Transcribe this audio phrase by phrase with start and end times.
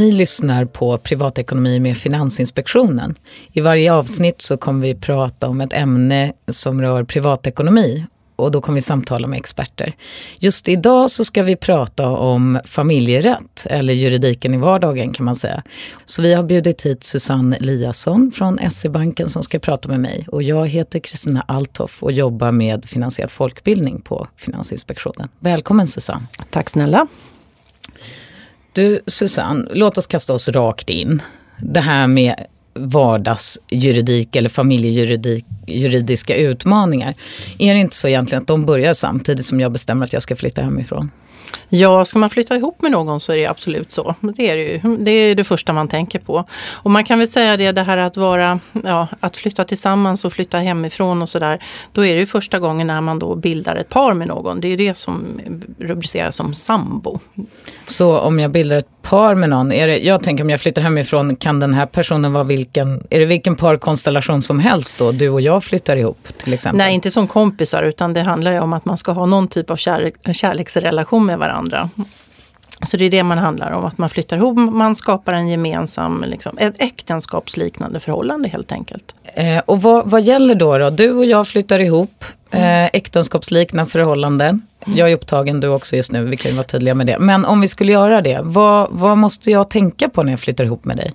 [0.00, 3.14] Ni lyssnar på Privatekonomi med Finansinspektionen.
[3.52, 8.06] I varje avsnitt så kommer vi prata om ett ämne som rör privatekonomi
[8.36, 9.92] och då kommer vi samtala med experter.
[10.38, 15.62] Just idag så ska vi prata om familjerätt, eller juridiken i vardagen kan man säga.
[16.04, 20.26] Så vi har bjudit hit Susanne Eliasson från SE-banken som ska prata med mig.
[20.28, 25.28] Och jag heter Kristina Althoff och jobbar med finansiell folkbildning på Finansinspektionen.
[25.38, 26.26] Välkommen Susanne!
[26.50, 27.06] Tack snälla!
[28.72, 31.22] Du Susanne, låt oss kasta oss rakt in.
[31.58, 32.34] Det här med
[32.74, 37.14] vardagsjuridik eller familjejuridiska utmaningar.
[37.58, 40.36] Är det inte så egentligen att de börjar samtidigt som jag bestämmer att jag ska
[40.36, 41.10] flytta hemifrån?
[41.68, 44.14] Ja, ska man flytta ihop med någon så är det absolut så.
[44.20, 44.96] Det är det, ju.
[44.96, 46.44] det är det första man tänker på.
[46.70, 50.32] Och man kan väl säga det, det här att vara, ja, att flytta tillsammans och
[50.32, 51.62] flytta hemifrån och sådär.
[51.92, 54.60] Då är det ju första gången när man då bildar ett par med någon.
[54.60, 55.40] Det är det som
[55.78, 57.18] rubriceras som sambo.
[57.86, 60.82] Så om jag bildar ett par med någon, är det, jag tänker om jag flyttar
[60.82, 65.12] hemifrån, kan den här personen vara vilken, är det vilken parkonstellation som helst då?
[65.12, 66.78] Du och jag flyttar ihop till exempel?
[66.78, 69.70] Nej, inte som kompisar utan det handlar ju om att man ska ha någon typ
[69.70, 71.90] av kärlek, kärleksrelation med varandra.
[72.82, 76.24] Så det är det man handlar om, att man flyttar ihop, man skapar en gemensam,
[76.26, 79.14] liksom, ett äktenskapsliknande förhållande helt enkelt.
[79.34, 80.90] Eh, och vad, vad gäller då, då?
[80.90, 84.62] Du och jag flyttar ihop, eh, äktenskapsliknande förhållanden.
[84.86, 87.18] Jag är upptagen, du också just nu, vi kan ju vara tydliga med det.
[87.18, 90.64] Men om vi skulle göra det, vad, vad måste jag tänka på när jag flyttar
[90.64, 91.12] ihop med dig?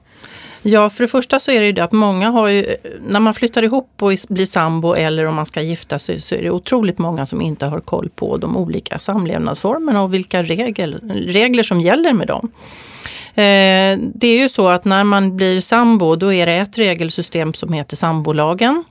[0.67, 2.75] Ja, för det första så är det ju det att många har ju,
[3.07, 6.41] när man flyttar ihop och blir sambo eller om man ska gifta sig så är
[6.41, 11.63] det otroligt många som inte har koll på de olika samlevnadsformerna och vilka regel, regler
[11.63, 12.51] som gäller med dem.
[13.35, 17.53] Eh, det är ju så att när man blir sambo då är det ett regelsystem
[17.53, 18.83] som heter sambolagen.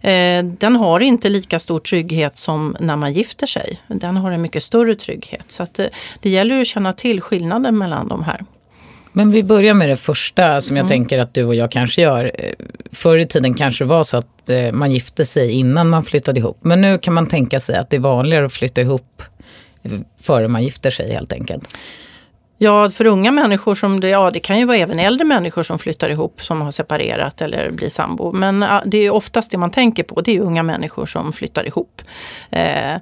[0.00, 3.80] Eh, den har inte lika stor trygghet som när man gifter sig.
[3.86, 5.44] Den har en mycket större trygghet.
[5.48, 8.44] Så att det, det gäller ju att känna till skillnaden mellan de här.
[9.18, 10.88] Men vi börjar med det första som jag mm.
[10.88, 12.32] tänker att du och jag kanske gör.
[12.92, 16.40] Förr i tiden kanske det var så att eh, man gifte sig innan man flyttade
[16.40, 16.58] ihop.
[16.60, 19.22] Men nu kan man tänka sig att det är vanligare att flytta ihop
[20.20, 21.76] före man gifter sig helt enkelt.
[22.60, 25.78] Ja, för unga människor som det, ja det kan ju vara även äldre människor som
[25.78, 28.32] flyttar ihop som har separerat eller blir sambo.
[28.32, 32.02] Men det är oftast det man tänker på, det är unga människor som flyttar ihop.
[32.50, 32.96] Eh,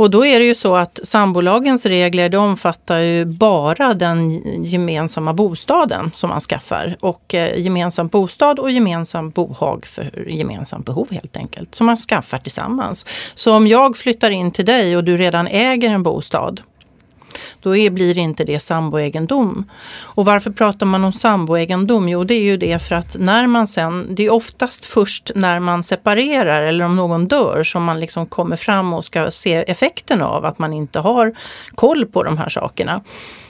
[0.00, 4.30] och då är det ju så att sambolagens regler det omfattar ju bara den
[4.64, 6.96] gemensamma bostaden som man skaffar.
[7.00, 11.74] Och eh, gemensam bostad och gemensam bohag för gemensamt behov helt enkelt.
[11.74, 13.06] Som man skaffar tillsammans.
[13.34, 16.60] Så om jag flyttar in till dig och du redan äger en bostad
[17.60, 19.70] då är, blir inte det samboegendom.
[20.00, 22.08] Och varför pratar man om samboegendom?
[22.08, 25.60] Jo, det är ju det för att när man sen, det är oftast först när
[25.60, 30.22] man separerar eller om någon dör som man liksom kommer fram och ska se effekten
[30.22, 31.34] av att man inte har
[31.74, 33.00] koll på de här sakerna.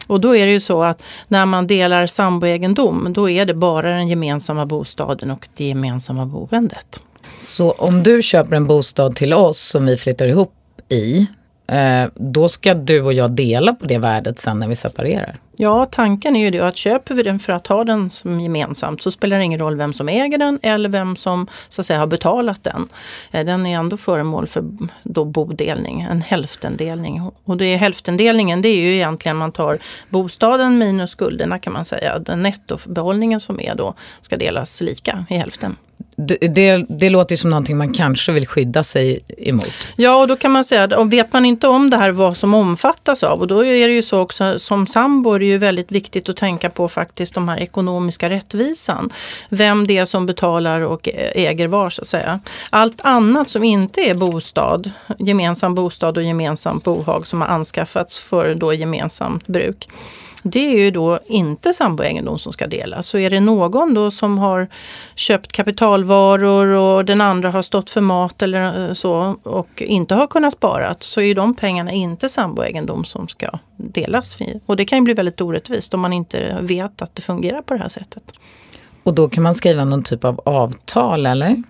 [0.06, 3.90] Och då är det ju så att när man delar samboegendom, då är det bara
[3.90, 7.02] den gemensamma bostaden och det gemensamma boendet.
[7.42, 10.54] Så om du köper en bostad till oss som vi flyttar ihop
[10.88, 11.26] i,
[11.70, 15.38] Eh, då ska du och jag dela på det värdet sen när vi separerar.
[15.56, 19.02] Ja, tanken är ju det att köper vi den för att ha den som gemensamt
[19.02, 21.98] så spelar det ingen roll vem som äger den eller vem som så att säga
[21.98, 22.88] har betalat den.
[23.30, 24.64] Eh, den är ändå föremål för
[25.02, 27.30] då bodelning, en hälftendelning.
[27.44, 29.78] Och det är hälftendelningen det är ju egentligen man tar
[30.08, 32.18] bostaden minus skulderna kan man säga.
[32.18, 35.76] Den nettobehållningen som är då ska delas lika i hälften
[36.26, 39.92] det, det, låter ju som någonting man kanske vill skydda sig emot.
[39.96, 42.54] Ja, och då kan man säga att vet man inte om det här vad som
[42.54, 45.92] omfattas av och då är det ju så också som sambo är det ju väldigt
[45.92, 49.12] viktigt att tänka på faktiskt de här ekonomiska rättvisan.
[49.48, 52.40] Vem det är som betalar och äger var så att säga.
[52.70, 58.54] Allt annat som inte är bostad, gemensam bostad och gemensamt bohag som har anskaffats för
[58.54, 59.88] då gemensamt bruk
[60.42, 63.06] det är ju då inte samboegendom som ska delas.
[63.06, 64.68] Så är det någon då som har
[65.14, 70.26] köpt kapitalvaror och den andra har stått för mat eller eh, så och inte har
[70.26, 74.36] kunnat spara så är ju de pengarna inte samboegendom som ska delas.
[74.66, 77.74] Och det kan ju bli väldigt orättvist om man inte vet att det fungerar på
[77.74, 78.32] det här sättet.
[79.02, 81.62] Och då kan man skriva någon typ av avtal eller?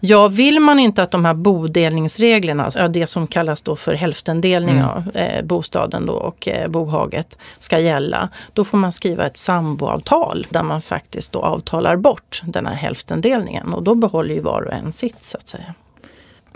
[0.00, 4.88] Ja, vill man inte att de här bodelningsreglerna, det som kallas då för hälftendelning mm.
[4.88, 10.46] av eh, bostaden då och eh, bohaget ska gälla, då får man skriva ett samboavtal
[10.50, 14.72] där man faktiskt då avtalar bort den här hälftendelningen och då behåller ju var och
[14.72, 15.74] en sitt så att säga.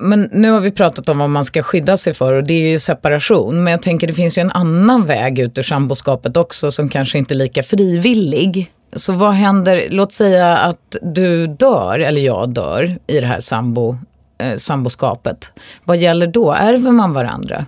[0.01, 2.69] Men nu har vi pratat om vad man ska skydda sig för och det är
[2.69, 3.65] ju separation.
[3.65, 7.19] Men jag tänker det finns ju en annan väg ut ur samboskapet också som kanske
[7.19, 8.73] inte är lika frivillig.
[8.93, 13.97] Så vad händer, låt säga att du dör, eller jag dör, i det här sambo,
[14.39, 15.53] eh, samboskapet.
[15.85, 16.53] Vad gäller då?
[16.53, 17.67] Ärver man varandra?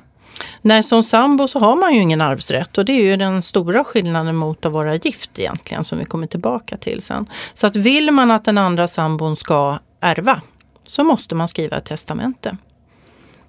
[0.62, 3.84] Nej, som sambo så har man ju ingen arvsrätt och det är ju den stora
[3.84, 7.26] skillnaden mot att vara gift egentligen som vi kommer tillbaka till sen.
[7.54, 10.40] Så att vill man att den andra sambon ska ärva
[10.84, 12.56] så måste man skriva ett testamente.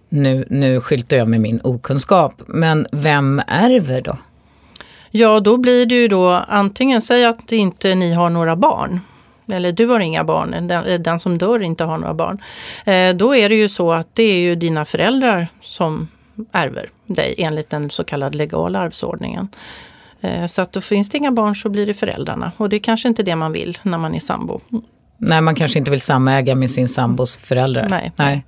[0.09, 4.17] Nu, nu skyltar jag med min okunskap, men vem ärver då?
[5.11, 8.99] Ja, då blir det ju då antingen, säg att inte ni har några barn
[9.53, 12.41] eller du har inga barn, den, den som dör inte har några barn.
[12.85, 16.07] Eh, då är det ju så att det är ju dina föräldrar som
[16.51, 19.47] ärver dig enligt den så kallade legala arvsordningen.
[20.21, 22.79] Eh, så att då finns det inga barn så blir det föräldrarna och det är
[22.79, 24.61] kanske inte det man vill när man är sambo.
[25.23, 27.87] Nej, man kanske inte vill samäga med sin sambos föräldrar.
[27.89, 28.11] Nej.
[28.15, 28.45] Nej.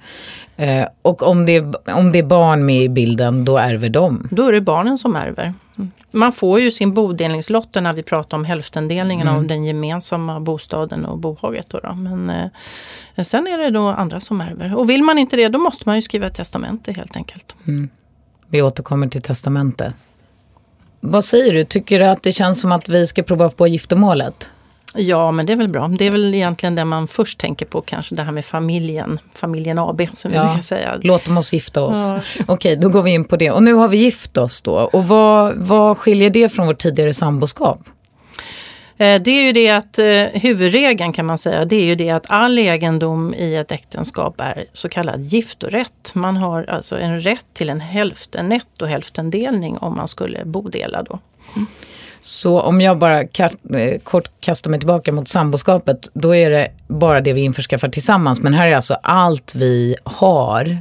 [0.56, 4.28] Eh, och om det, är, om det är barn med i bilden, då ärver de?
[4.32, 5.54] Då är det barnen som ärver.
[6.12, 9.40] Man får ju sin bodelningslott när vi pratar om hälftendelningen mm.
[9.40, 11.70] av den gemensamma bostaden och bohaget.
[11.70, 11.94] Då, då.
[11.94, 12.30] Men
[13.16, 14.76] eh, sen är det då andra som ärver.
[14.76, 17.56] Och vill man inte det, då måste man ju skriva ett testamente helt enkelt.
[17.68, 17.90] Mm.
[18.48, 19.94] Vi återkommer till testamentet.
[21.00, 24.52] Vad säger du, tycker du att det känns som att vi ska prova på giftermålet?
[24.94, 25.88] Ja, men det är väl bra.
[25.88, 29.80] Det är väl egentligen det man först tänker på kanske, det här med familjen, familjen
[29.80, 30.98] AB som vi brukar säga.
[31.02, 31.98] Låt oss gifta oss.
[31.98, 32.22] Ja.
[32.48, 33.52] Okej, då går vi in på det.
[33.52, 34.74] Och nu har vi gift oss då.
[34.74, 37.80] Och vad, vad skiljer det från vårt tidigare samboskap?
[38.98, 42.10] Eh, det är ju det att eh, huvudregeln kan man säga, det är ju det
[42.10, 46.12] att all egendom i ett äktenskap är så kallad giftorätt.
[46.16, 51.04] Man har alltså en rätt till en hälft, en netto hälftendelning om man skulle bodela
[51.04, 51.20] då.
[51.56, 51.68] Mm.
[52.26, 57.22] Så om jag bara eh, kort kastar mig tillbaka mot samboskapet, då är det bara
[57.22, 58.40] det vi införskaffar tillsammans.
[58.40, 60.78] Men här är alltså allt vi har,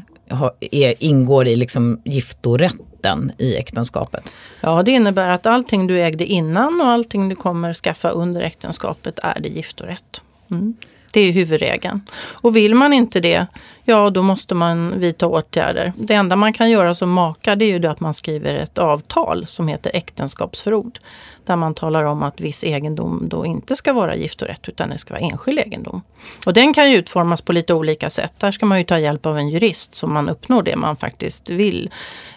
[0.61, 4.25] är, ingår i liksom giftorätten i äktenskapet.
[4.61, 9.19] Ja, det innebär att allting du ägde innan och allting du kommer skaffa under äktenskapet
[9.23, 10.23] är det giftorätt.
[10.51, 10.75] Mm.
[11.13, 12.01] Det är huvudregeln.
[12.15, 13.47] Och vill man inte det,
[13.85, 15.93] ja då måste man vidta åtgärder.
[15.97, 19.47] Det enda man kan göra som makar det är ju att man skriver ett avtal
[19.47, 20.99] som heter äktenskapsförord
[21.45, 25.15] där man talar om att viss egendom då inte ska vara giftorätt utan det ska
[25.15, 26.03] vara enskild egendom.
[26.47, 28.33] Och den kan ju utformas på lite olika sätt.
[28.39, 31.51] Där ska man ju ta hjälp av en jurist så man uppnår det man faktiskt
[31.51, 31.91] vill.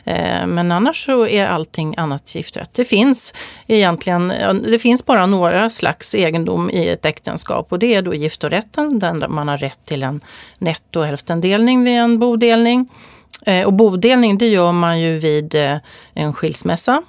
[0.04, 2.74] Eh, men annars så är allting annat giftorätt.
[2.74, 3.34] Det finns
[3.68, 4.34] egentligen,
[4.64, 9.28] det finns bara några slags egendom i ett äktenskap och det är då giftorätten där
[9.28, 10.22] man har rätt till en
[10.58, 11.02] netto
[11.36, 12.90] hälftendelning vid en bodelning.
[13.46, 15.78] Eh, och bodelning det gör man ju vid eh,
[16.14, 17.04] en skilsmässa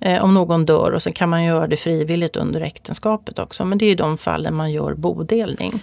[0.00, 3.64] eh, om någon dör och sen kan man göra det frivilligt under äktenskapet också.
[3.64, 5.80] Men det är de fallen man gör bodelning.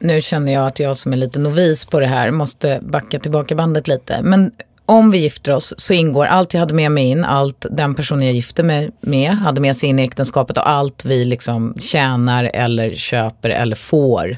[0.00, 3.54] Nu känner jag att jag som är lite novis på det här måste backa tillbaka
[3.54, 4.22] bandet lite.
[4.22, 4.52] Men
[4.88, 8.26] om vi gifter oss så ingår allt jag hade med mig in, allt den personen
[8.26, 12.50] jag gifte mig med hade med sig in i äktenskapet och allt vi liksom tjänar
[12.54, 14.36] eller köper eller får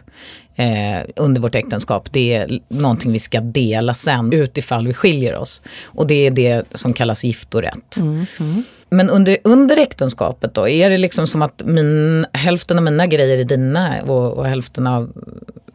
[0.56, 2.08] eh, under vårt äktenskap.
[2.12, 5.62] Det är någonting vi ska dela sen utifall vi skiljer oss.
[5.84, 7.96] Och det är det som kallas giftorätt.
[7.96, 8.64] Mm, mm.
[8.90, 13.38] Men under, under äktenskapet då, är det liksom som att min, hälften av mina grejer
[13.38, 15.12] är dina och, och hälften av...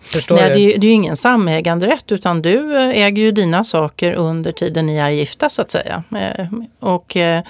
[0.01, 0.55] Förstår Nej, du?
[0.55, 4.51] Det är, det är ju ingen samäganderätt utan du eh, äger ju dina saker under
[4.51, 6.03] tiden ni är gifta så att säga.
[6.11, 6.47] Eh,
[6.79, 7.43] och, eh,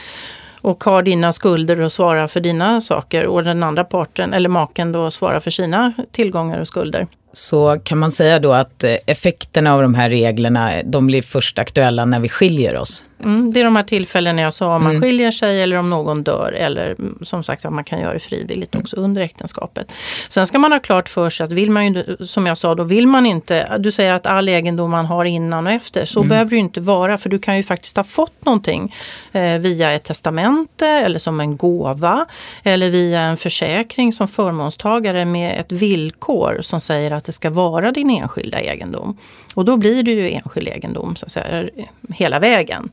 [0.62, 4.92] och har dina skulder och svarar för dina saker och den andra parten eller maken
[4.92, 9.74] då svarar för sina tillgångar och skulder så kan man säga då att eh, effekterna
[9.74, 13.04] av de här reglerna, de blir först aktuella när vi skiljer oss.
[13.24, 15.02] Mm, det är de här tillfällena jag sa, om man mm.
[15.02, 18.20] skiljer sig eller om någon dör eller mm, som sagt att man kan göra det
[18.20, 19.92] frivilligt också under äktenskapet.
[20.30, 22.84] Sen ska man ha klart för sig att vill man ju, som jag sa då,
[22.84, 26.30] vill man inte, du säger att all egendom man har innan och efter, så mm.
[26.30, 28.96] behöver det ju inte vara för du kan ju faktiskt ha fått någonting
[29.32, 32.26] eh, via ett testamente eller som en gåva
[32.64, 37.50] eller via en försäkring som förmånstagare med ett villkor som säger att att det ska
[37.50, 39.18] vara din enskilda egendom.
[39.56, 41.70] Och då blir det ju enskild egendom så att säga,
[42.10, 42.90] hela vägen.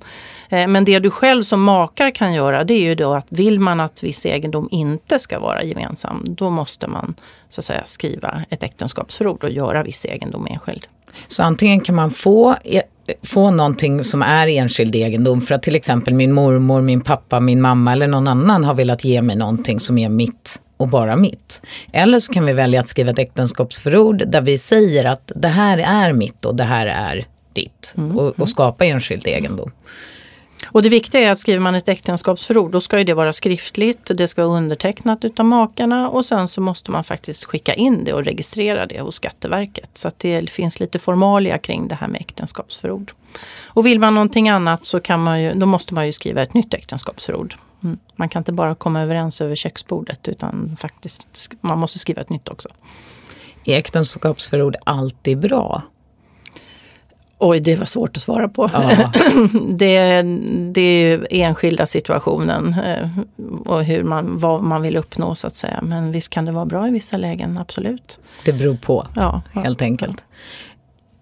[0.49, 3.61] Eh, men det du själv som makar kan göra det är ju då att vill
[3.61, 7.15] man att viss egendom inte ska vara gemensam då måste man
[7.51, 10.87] så att säga skriva ett äktenskapsförord och göra viss egendom enskild.
[11.29, 12.83] Så antingen kan man få, e,
[13.23, 17.61] få någonting som är enskild egendom för att till exempel min mormor, min pappa, min
[17.61, 21.63] mamma eller någon annan har velat ge mig någonting som är mitt och bara mitt.
[21.93, 25.79] Eller så kan vi välja att skriva ett äktenskapsförord där vi säger att det här
[25.79, 27.95] är mitt och det här är ditt.
[27.97, 28.19] Mm.
[28.19, 29.71] Och, och skapa enskild egendom.
[30.67, 34.11] Och det viktiga är att skriver man ett äktenskapsförord då ska ju det vara skriftligt,
[34.15, 38.13] det ska vara undertecknat utav makarna och sen så måste man faktiskt skicka in det
[38.13, 39.91] och registrera det hos Skatteverket.
[39.95, 43.13] Så att det finns lite formalia kring det här med äktenskapsförord.
[43.65, 46.55] Och vill man någonting annat så kan man ju, då måste man ju skriva ett
[46.55, 47.55] nytt äktenskapsförord.
[47.83, 47.99] Mm.
[48.17, 52.49] Man kan inte bara komma överens över köksbordet utan faktiskt man måste skriva ett nytt
[52.49, 52.69] också.
[53.65, 55.83] Är äktenskapsförord alltid bra?
[57.45, 58.71] Oj, det var svårt att svara på.
[58.73, 59.13] Ja.
[59.69, 60.23] det,
[60.73, 63.09] det är enskilda situationen eh,
[63.65, 65.81] och hur man, vad man vill uppnå så att säga.
[65.83, 68.21] Men visst kan det vara bra i vissa lägen, absolut.
[68.45, 70.25] Det beror på, ja, helt enkelt.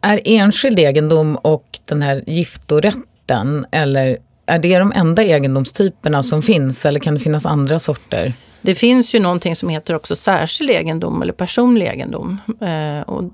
[0.00, 4.18] Är enskild egendom och den här giftorätten, eller
[4.50, 8.34] är det de enda egendomstyperna som finns eller kan det finnas andra sorter?
[8.62, 12.38] Det finns ju någonting som heter också särskild egendom eller personlig egendom.
[12.60, 13.24] Eh, och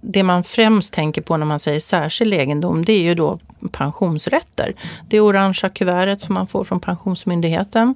[0.00, 3.38] det man främst tänker på när man säger särskild egendom det är ju då
[3.72, 4.74] pensionsrätter.
[5.08, 7.94] Det orangea kuvertet som man får från Pensionsmyndigheten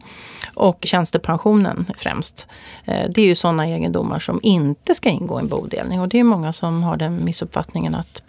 [0.55, 2.47] och tjänstepensionen främst.
[2.85, 6.19] Eh, det är ju sådana egendomar som inte ska ingå i en bodelning och det
[6.19, 8.23] är många som har den missuppfattningen att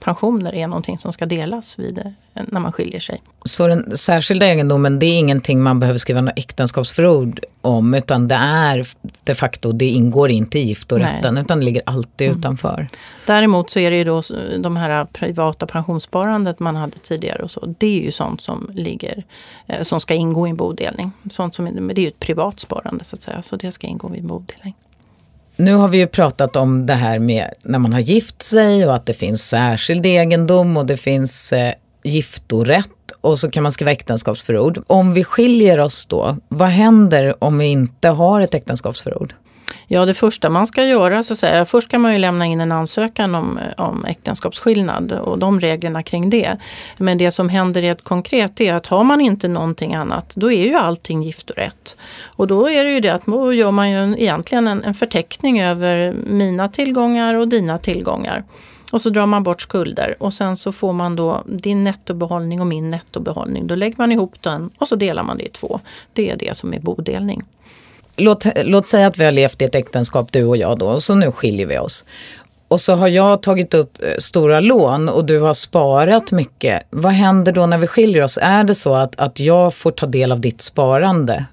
[0.00, 3.22] pensioner är någonting som ska delas vid, när man skiljer sig.
[3.44, 8.34] Så den särskilda egendomen det är ingenting man behöver skriva något äktenskapsförord om utan det
[8.34, 8.86] är
[9.24, 12.38] de facto, det ingår inte i giftorätten utan det ligger alltid mm.
[12.38, 12.86] utanför.
[13.26, 14.22] Däremot så är det ju då
[14.58, 17.74] de här privata pensionssparandet man hade tidigare och så.
[17.78, 19.24] Det är ju sånt som ligger,
[19.66, 21.12] eh, som ska ingå i en bodelning.
[21.30, 24.14] Sånt som, det är ju ett privat sparande så att säga, så det ska ingå
[24.14, 24.74] i en bodelning.
[25.56, 28.94] Nu har vi ju pratat om det här med när man har gift sig och
[28.94, 33.92] att det finns särskild egendom och det finns eh, giftorätt och så kan man skriva
[33.92, 34.82] äktenskapsförord.
[34.86, 39.34] Om vi skiljer oss då, vad händer om vi inte har ett äktenskapsförord?
[39.86, 42.60] Ja, det första man ska göra, så att säga, först ska man ju lämna in
[42.60, 46.56] en ansökan om, om äktenskapsskillnad och de reglerna kring det.
[46.98, 50.66] Men det som händer rent konkret är att har man inte någonting annat, då är
[50.66, 51.96] ju allting giftorätt.
[52.22, 55.60] Och då är det ju det att då gör man ju egentligen en, en förteckning
[55.60, 58.44] över mina tillgångar och dina tillgångar.
[58.90, 62.66] Och så drar man bort skulder och sen så får man då din nettobehållning och
[62.66, 63.66] min nettobehållning.
[63.66, 65.80] Då lägger man ihop den och så delar man det i två.
[66.12, 67.44] Det är det som är bodelning
[68.20, 71.02] låt, låt säga att vi har levt i ett äktenskap du och jag då, och
[71.02, 72.04] så nu skiljer vi oss.
[72.68, 76.82] Och så har jag tagit upp eh, stora lån och du har sparat mycket.
[76.90, 78.38] Vad händer då när vi skiljer oss?
[78.42, 81.44] Är det så att, att jag får ta del av ditt sparande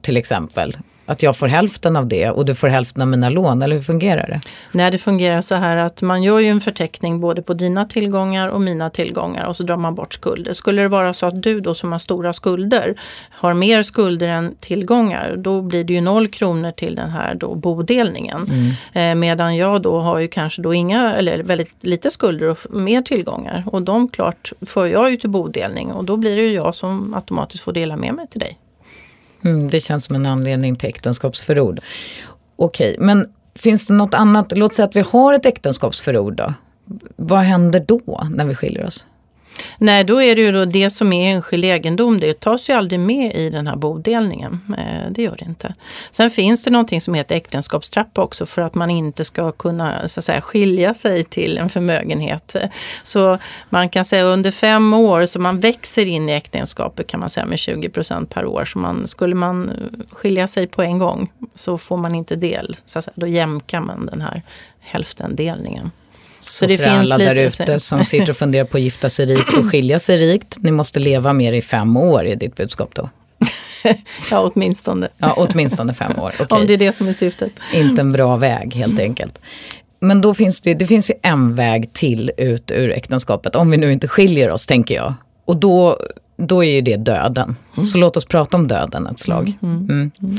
[0.00, 0.76] till exempel?
[1.06, 3.82] Att jag får hälften av det och du får hälften av mina lån, eller hur
[3.82, 4.40] fungerar det?
[4.72, 8.48] Nej, det fungerar så här att man gör ju en förteckning både på dina tillgångar
[8.48, 10.52] och mina tillgångar och så drar man bort skulder.
[10.52, 14.54] Skulle det vara så att du då som har stora skulder har mer skulder än
[14.60, 18.50] tillgångar, då blir det ju noll kronor till den här då bodelningen.
[18.50, 18.72] Mm.
[18.92, 23.02] Eh, medan jag då har ju kanske då inga, eller väldigt lite skulder och mer
[23.02, 26.74] tillgångar och de klart för jag ju till bodelning och då blir det ju jag
[26.74, 28.58] som automatiskt får dela med mig till dig.
[29.44, 31.80] Mm, det känns som en anledning till äktenskapsförord.
[32.56, 34.52] Okej, men finns det något annat?
[34.56, 36.54] Låt säga att vi har ett äktenskapsförord då.
[37.16, 39.06] Vad händer då när vi skiljer oss?
[39.78, 42.20] Nej, då är det ju då det som är enskild egendom.
[42.20, 44.60] Det tas ju aldrig med i den här bodelningen.
[44.78, 45.74] Eh, det gör det inte.
[46.10, 50.20] Sen finns det någonting som heter äktenskapstrappa också för att man inte ska kunna så
[50.20, 52.56] att säga, skilja sig till en förmögenhet.
[53.02, 53.38] Så
[53.70, 57.46] man kan säga under fem år, så man växer in i äktenskapet kan man säga
[57.46, 58.64] med 20% per år.
[58.64, 59.70] Så man, skulle man
[60.10, 62.76] skilja sig på en gång så får man inte del.
[62.84, 64.42] Så att säga, då jämkar man den här
[64.80, 65.90] hälftendelningen.
[66.42, 69.26] Så, det för finns alla där ute som sitter och funderar på att gifta sig
[69.26, 72.56] rikt och skilja sig rikt, ni måste leva med det i fem år, är ditt
[72.56, 73.10] budskap då?
[74.30, 75.08] ja, åtminstone.
[75.18, 76.32] Ja, åtminstone fem år.
[76.40, 76.60] Okay.
[76.60, 77.52] Om det är det som är syftet.
[77.74, 79.04] Inte en bra väg helt mm.
[79.04, 79.38] enkelt.
[80.00, 83.76] Men då finns det, det finns ju en väg till ut ur äktenskapet, om vi
[83.76, 85.14] nu inte skiljer oss, tänker jag.
[85.44, 85.98] Och då,
[86.36, 87.56] då är ju det döden.
[87.74, 87.84] Mm.
[87.84, 89.52] Så låt oss prata om döden ett slag.
[89.62, 89.76] Mm.
[89.76, 89.90] mm.
[89.90, 90.10] mm.
[90.22, 90.36] mm.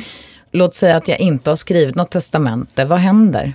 [0.55, 3.53] Låt säga att jag inte har skrivit något testamente, vad händer?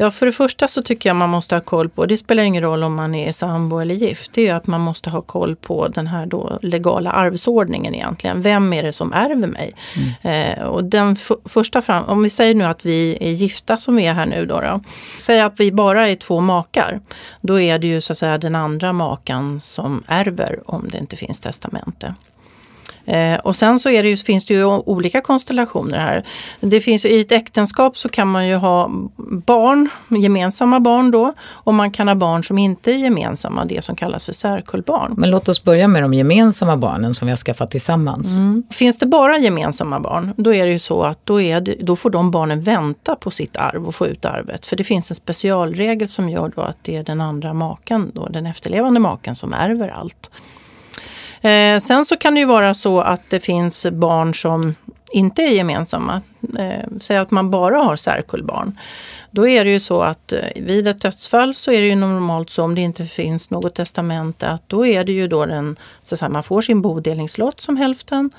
[0.00, 2.62] Ja, för det första så tycker jag man måste ha koll på, det spelar ingen
[2.62, 5.86] roll om man är sambo eller gift, det är att man måste ha koll på
[5.86, 8.42] den här då legala arvsordningen egentligen.
[8.42, 9.72] Vem är det som ärver mig?
[10.22, 10.58] Mm.
[10.58, 14.06] Eh, och den första fram, om vi säger nu att vi är gifta som vi
[14.06, 14.80] är här nu då, då.
[15.18, 17.00] Säg att vi bara är två makar.
[17.40, 21.16] Då är det ju så att säga den andra makan som ärver om det inte
[21.16, 22.14] finns testamente.
[23.08, 26.24] Eh, och sen så det ju, finns det ju olika konstellationer här.
[26.60, 28.90] Det finns I ett äktenskap så kan man ju ha
[29.46, 33.96] barn, gemensamma barn då, och man kan ha barn som inte är gemensamma, det som
[33.96, 35.14] kallas för särkullbarn.
[35.16, 38.38] Men låt oss börja med de gemensamma barnen som vi har skaffat tillsammans.
[38.38, 38.62] Mm.
[38.70, 42.10] Finns det bara gemensamma barn, då är det ju så att då, det, då får
[42.10, 44.66] de barnen vänta på sitt arv och få ut arvet.
[44.66, 48.28] För det finns en specialregel som gör då att det är den andra maken, då,
[48.28, 50.30] den efterlevande maken, som ärver allt.
[51.40, 54.74] Eh, sen så kan det ju vara så att det finns barn som
[55.12, 56.22] inte är gemensamma.
[56.58, 58.78] Eh, säg att man bara har särkullbarn.
[59.30, 62.50] Då är det ju så att eh, vid ett dödsfall så är det ju normalt
[62.50, 66.14] så om det inte finns något testamente att då är det ju då den, så
[66.14, 68.30] att säga, man får sin bodelningslott som hälften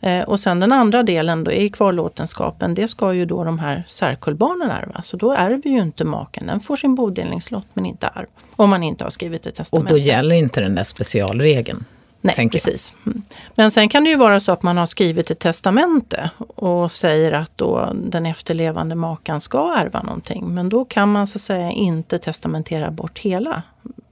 [0.00, 3.84] Eh, och sen den andra delen då i kvarlåtenskapen, det ska ju då de här
[3.88, 5.02] särkullbarnen ärva.
[5.02, 8.26] Så då ärver ju inte maken, den får sin bodelningslott men inte arv.
[8.56, 9.94] Om man inte har skrivit ett testamente.
[9.94, 11.84] Och då gäller inte den där specialregeln?
[12.20, 12.94] Nej, precis.
[13.06, 13.22] Mm.
[13.54, 17.32] Men sen kan det ju vara så att man har skrivit ett testamente och säger
[17.32, 20.54] att då den efterlevande makan ska ärva någonting.
[20.54, 23.62] Men då kan man så att säga inte testamentera bort hela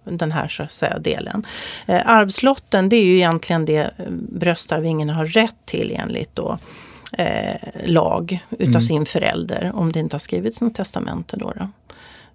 [0.04, 1.46] den här så att säga, delen.
[1.86, 6.58] Eh, arvslotten det är ju egentligen det eh, bröstarvingen har rätt till enligt då,
[7.12, 8.82] eh, lag utav mm.
[8.82, 11.36] sin förälder om det inte har skrivits något testamente.
[11.36, 11.68] Då, då.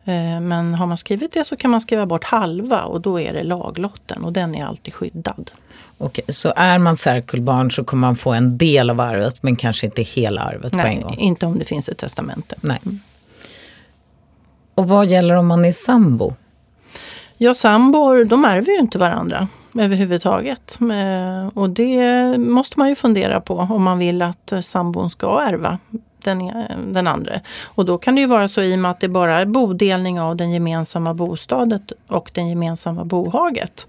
[0.06, 3.34] Eh, men har man skrivit det så kan man skriva bort halva och då är
[3.34, 5.52] det laglotten och den är alltid skyddad.
[5.98, 9.86] Okej, så är man särkullbarn så kommer man få en del av arvet men kanske
[9.86, 11.18] inte hela arvet Nej, på en gång?
[11.18, 12.56] inte om det finns ett testamente.
[12.62, 12.80] Nej.
[12.86, 13.00] Mm.
[14.76, 16.34] Och vad gäller om man är sambo?
[17.38, 20.80] Ja, sambor de ärver ju inte varandra överhuvudtaget.
[20.82, 25.78] Eh, och det måste man ju fundera på om man vill att sambon ska ärva
[26.24, 27.40] den, eh, den andra.
[27.64, 30.20] Och då kan det ju vara så i och med att det bara är bodelning
[30.20, 33.88] av den gemensamma bostaden och den gemensamma bohaget.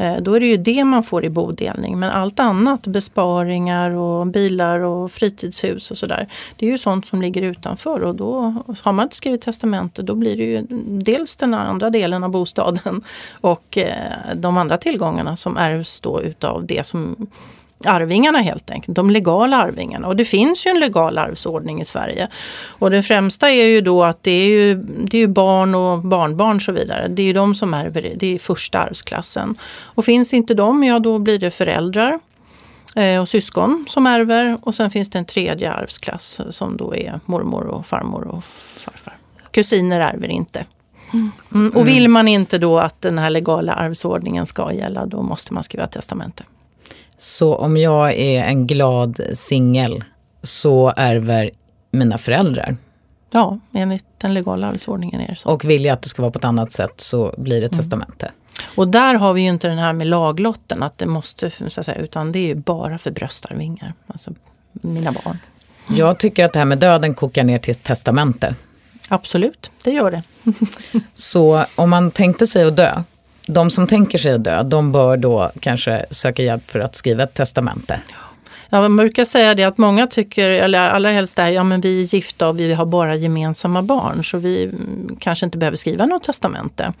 [0.00, 1.98] Eh, då är det ju det man får i bodelning.
[1.98, 6.28] Men allt annat, besparingar och bilar och fritidshus och sådär.
[6.56, 10.14] Det är ju sånt som ligger utanför och då har man inte skrivit testamente då
[10.14, 13.02] blir det ju dels den andra delen av bostaden
[13.40, 17.26] och eh, de andra tillgångarna som ärvs då utav det som
[17.84, 20.08] arvingarna helt enkelt, de legala arvingarna.
[20.08, 22.28] Och det finns ju en legal arvsordning i Sverige.
[22.66, 25.98] Och det främsta är ju då att det är ju, det är ju barn och
[25.98, 27.08] barnbarn och så vidare.
[27.08, 29.54] Det är ju de som ärver, det är första arvsklassen.
[29.82, 32.18] Och finns inte de, ja då blir det föräldrar
[32.96, 34.58] eh, och syskon som ärver.
[34.62, 38.44] Och sen finns det en tredje arvsklass som då är mormor och farmor och
[38.76, 39.16] farfar.
[39.50, 40.64] Kusiner ärver inte.
[41.52, 41.72] Mm.
[41.74, 45.64] Och vill man inte då att den här legala arvsordningen ska gälla, då måste man
[45.64, 46.44] skriva testamente.
[47.20, 50.04] Så om jag är en glad singel
[50.42, 51.50] så ärver
[51.90, 52.76] mina föräldrar?
[53.30, 55.48] Ja, enligt den legala arvsordningen är det så.
[55.48, 57.72] Och vill jag att det ska vara på ett annat sätt så blir det ett
[57.72, 57.82] mm.
[57.82, 58.30] testamente?
[58.74, 61.86] Och där har vi ju inte den här med laglotten, att det måste, så att
[61.86, 64.30] säga, utan det är ju bara för bröstarvingar, alltså
[64.72, 65.38] mina barn.
[65.88, 66.00] Mm.
[66.00, 68.54] Jag tycker att det här med döden kokar ner till ett testamente.
[69.08, 70.22] Absolut, det gör det.
[71.14, 73.02] så om man tänkte sig att dö,
[73.46, 77.22] de som tänker sig att dö, de bör då kanske söka hjälp för att skriva
[77.22, 78.00] ett testamente.
[78.70, 82.02] Ja, man brukar säga det att många tycker, eller allra helst där, ja men vi
[82.02, 86.06] är gifta och vi har bara gemensamma barn så vi mm, kanske inte behöver skriva
[86.06, 86.92] något testamente.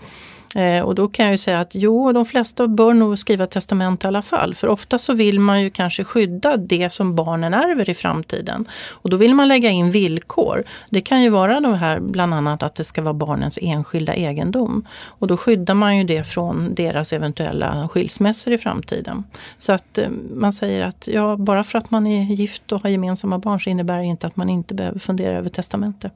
[0.54, 4.06] Eh, och då kan jag ju säga att jo, de flesta bör nog skriva testamente
[4.06, 4.54] i alla fall.
[4.54, 8.68] För ofta så vill man ju kanske skydda det som barnen ärver i framtiden.
[8.90, 10.64] Och då vill man lägga in villkor.
[10.90, 14.86] Det kan ju vara de här bland annat att det ska vara barnens enskilda egendom.
[15.04, 19.24] Och då skyddar man ju det från deras eventuella skilsmässor i framtiden.
[19.58, 22.90] Så att eh, man säger att ja, bara för att man är gift och har
[22.90, 26.10] gemensamma barn så innebär det inte att man inte behöver fundera över testamente.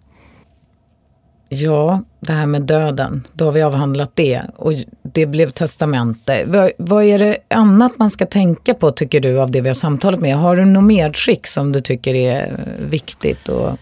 [1.55, 6.45] Ja, det här med döden, då har vi avhandlat det och det blev testamente.
[6.47, 9.75] Vad, vad, är det annat man ska tänka på tycker du av det vi har
[9.75, 10.37] samtalat med?
[10.37, 13.79] Har du något medskick som du tycker är viktigt att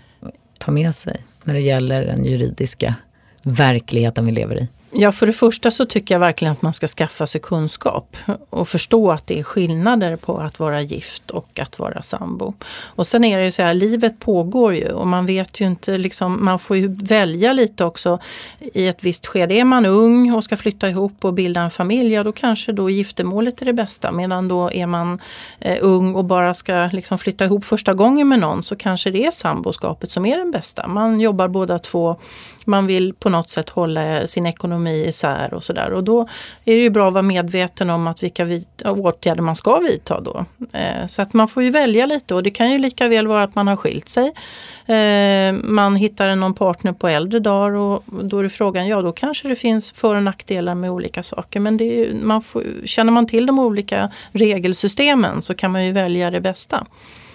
[0.59, 2.95] ta med sig när det gäller den juridiska
[3.43, 4.69] verkligheten vi lever i?
[4.95, 8.17] Ja, för det första så tycker jag verkligen att man ska skaffa sig kunskap
[8.51, 12.55] och förstå att det är skillnader på att vara gift och att vara sambo.
[12.83, 15.99] Och sen är det ju så här, livet pågår ju och man vet ju inte,
[15.99, 18.19] liksom, man får ju välja lite också
[18.59, 19.55] i ett visst skede.
[19.55, 22.91] Är man ung och ska flytta ihop och bilda en familj, ja då kanske då
[22.91, 24.13] giftermålet är det bästa.
[24.13, 25.21] Medan då är man
[25.61, 29.27] eh, ung och bara ska liksom flytta ihop första gången med någon så kanske det
[29.27, 30.89] är samboskapet som är den bästa.
[30.89, 32.17] Man jobbar båda två,
[32.67, 35.93] man vill på något sätt hålla sin ekonomi isär och sådär.
[35.93, 36.21] Och då
[36.65, 38.47] är det ju bra att vara medveten om att vilka
[38.85, 40.45] åtgärder man ska vidta då.
[40.73, 43.43] Eh, så att man får ju välja lite och det kan ju lika väl vara
[43.43, 44.33] att man har skilt sig.
[44.87, 49.13] Eh, man hittar någon partner på äldre dagar och då är det frågan, ja då
[49.13, 51.61] kanske det finns för och nackdelar med olika saker.
[51.61, 55.93] Men det är, man får, känner man till de olika regelsystemen så kan man ju
[55.93, 56.87] välja det bästa.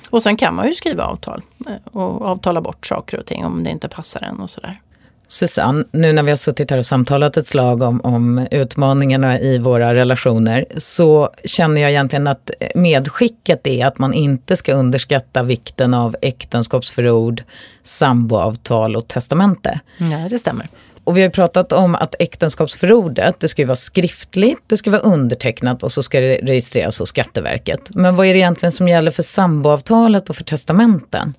[0.09, 3.63] Och sen kan man ju skriva avtal eh, och avtala bort saker och ting om
[3.63, 4.79] det inte passar en och sådär.
[5.27, 9.57] Susanne, nu när vi har suttit här och samtalat ett slag om, om utmaningarna i
[9.57, 15.93] våra relationer så känner jag egentligen att medskicket är att man inte ska underskatta vikten
[15.93, 17.43] av äktenskapsförord,
[17.83, 19.79] samboavtal och testamente.
[19.97, 20.67] Nej, det stämmer.
[21.03, 25.83] Och vi har pratat om att äktenskapsförordet, det ska vara skriftligt, det ska vara undertecknat
[25.83, 27.89] och så ska det registreras hos Skatteverket.
[27.95, 31.33] Men vad är det egentligen som gäller för samboavtalet och för testamenten?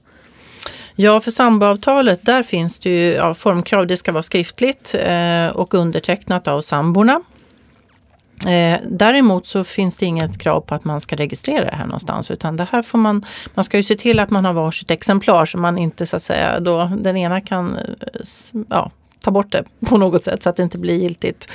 [1.00, 3.86] Ja, för samboavtalet där finns det ju ja, formkrav.
[3.86, 7.20] Det ska vara skriftligt eh, och undertecknat av samborna.
[8.46, 12.30] Eh, däremot så finns det inget krav på att man ska registrera det här någonstans
[12.30, 15.46] utan det här får man, man ska ju se till att man har varsitt exemplar
[15.46, 18.90] så man inte så att säga då den ena kan eh, ja,
[19.28, 21.48] ta bort det på något sätt så att det inte blir giltigt.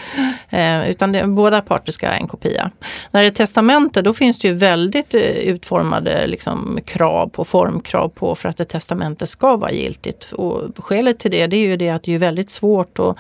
[0.50, 2.72] Eh, utan det, båda parter ska ha en kopia.
[3.12, 8.10] När det är testamente då finns det ju väldigt eh, utformade liksom, krav på, formkrav
[8.10, 10.32] på för att ett testamente ska vara giltigt.
[10.32, 13.18] Och skälet till det, det är ju det att det är väldigt svårt att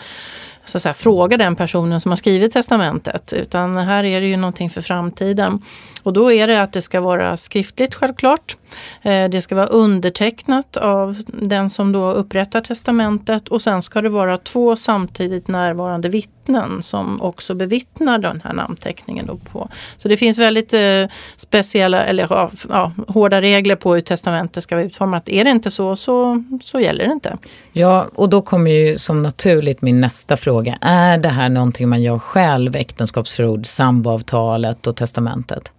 [0.65, 3.33] så att säga, fråga den personen som har skrivit testamentet.
[3.33, 5.61] Utan här är det ju någonting för framtiden.
[6.03, 8.57] Och då är det att det ska vara skriftligt självklart.
[9.01, 14.09] Eh, det ska vara undertecknat av den som då upprättar testamentet och sen ska det
[14.09, 19.25] vara två samtidigt närvarande vittnen som också bevittnar den här namnteckningen.
[19.25, 19.69] Då på.
[19.97, 24.75] Så det finns väldigt eh, speciella eller ja, ja, hårda regler på hur testamentet ska
[24.75, 25.29] vara utformat.
[25.29, 27.37] Är det inte så, så, så gäller det inte.
[27.73, 30.52] Ja, och då kommer ju som naturligt min nästa fråga.
[30.81, 35.71] Är det här någonting man gör själv, äktenskapsförord, samboavtalet och testamentet?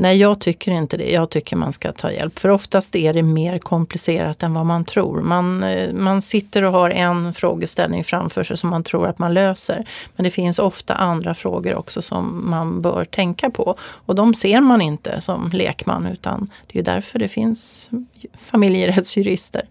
[0.00, 1.10] Nej, jag tycker inte det.
[1.10, 2.38] Jag tycker man ska ta hjälp.
[2.38, 5.20] För oftast är det mer komplicerat än vad man tror.
[5.20, 9.34] Man, eh, man sitter och har en frågeställning framför sig som man tror att man
[9.34, 9.88] löser.
[10.16, 13.76] Men det finns ofta andra frågor också som man bör tänka på.
[13.80, 17.90] Och de ser man inte som lekman utan det är därför det finns
[18.34, 19.62] familjerättsjurister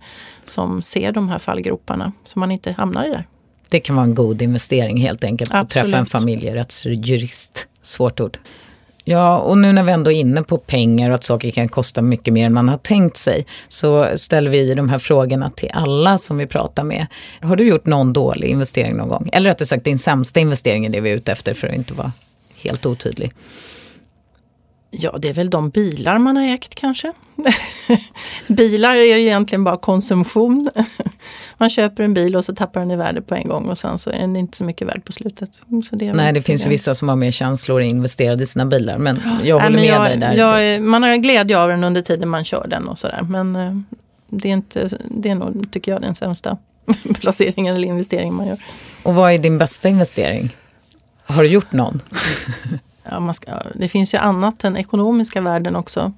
[0.46, 3.26] som ser de här fallgroparna så man inte hamnar i där.
[3.70, 7.68] Det kan vara en god investering helt enkelt att träffa en familjerättsjurist.
[7.82, 8.38] Svårt ord.
[9.04, 12.02] Ja, och nu när vi ändå är inne på pengar och att saker kan kosta
[12.02, 16.18] mycket mer än man har tänkt sig så ställer vi de här frågorna till alla
[16.18, 17.08] som vi pratar med.
[17.42, 19.30] Har du gjort någon dålig investering någon gång?
[19.34, 21.94] Eller rättare sagt din sämsta investering är det vi är ute efter för att inte
[21.94, 22.12] vara
[22.64, 23.34] helt otydlig.
[24.92, 27.14] Ja, det är väl de bilar man har ägt kanske.
[28.48, 30.70] Bilar är ju egentligen bara konsumtion.
[31.58, 33.98] Man köper en bil och så tappar den i värde på en gång och sen
[33.98, 35.62] så är den inte så mycket värd på slutet.
[35.92, 38.98] det Nej, det finns ju vissa som har mer känslor investerade i sina bilar.
[38.98, 40.72] Men jag håller Nej, men med jag, dig där.
[40.74, 43.22] Jag, man har glädje av den under tiden man kör den och sådär.
[43.30, 43.78] Men eh,
[44.30, 46.58] det är, inte, det är nog, tycker jag, den sämsta
[47.20, 48.58] placeringen eller investeringen man gör.
[49.04, 50.56] Och vad är din bästa investering?
[51.24, 52.02] Har du gjort någon?
[53.04, 56.14] Ja, ska, det finns ju annat än ekonomiska värden också.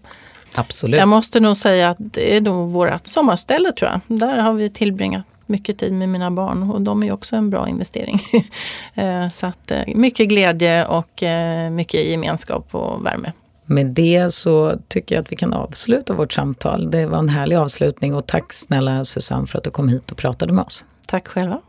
[0.56, 1.00] Absolut.
[1.00, 4.20] Jag måste nog säga att det är nog vårt sommarställe tror jag.
[4.20, 7.70] Där har vi tillbringat mycket tid med mina barn och de är också en bra
[7.70, 8.20] investering.
[8.96, 13.32] Eh, så att eh, mycket glädje och eh, mycket gemenskap och värme.
[13.65, 16.91] Med det så tycker jag att vi kan avsluta vårt samtal.
[16.91, 20.17] Det var en härlig avslutning och tack snälla Susanne för att du kom hit och
[20.17, 20.86] pratade med oss.
[21.08, 21.62] Tack själva.